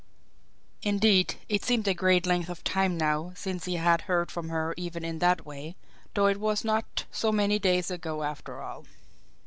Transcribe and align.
Indeed, 0.81 1.35
it 1.47 1.63
seemed 1.63 1.87
a 1.87 1.93
great 1.93 2.25
length 2.25 2.49
of 2.49 2.63
time 2.63 2.97
now 2.97 3.33
since 3.35 3.65
he 3.65 3.75
had 3.75 4.01
heard 4.01 4.31
from 4.31 4.49
her 4.49 4.73
even 4.75 5.05
in 5.05 5.19
that 5.19 5.45
way, 5.45 5.75
though 6.15 6.25
it 6.25 6.39
was 6.39 6.65
not 6.65 7.05
so 7.11 7.31
many 7.31 7.59
days 7.59 7.91
ago, 7.91 8.23
after 8.23 8.63
all. 8.63 8.85